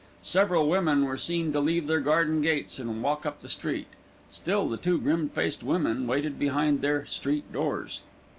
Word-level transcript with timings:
Several 0.23 0.67
women 0.67 1.05
were 1.05 1.15
seen 1.15 1.53
to 1.53 1.59
leave 1.59 1.85
their 1.85 1.99
garden 1.99 2.41
gates 2.41 2.79
and 2.79 3.03
walk 3.03 3.23
up 3.23 3.41
the 3.41 3.47
street. 3.47 3.85
Still 4.31 4.67
the 4.67 4.75
two 4.77 4.97
grim 4.99 5.29
faced 5.29 5.61
women 5.61 6.07
waited 6.07 6.39
behind 6.39 6.81
their 6.81 7.05
"street 7.05 7.53
doors." 7.53 8.01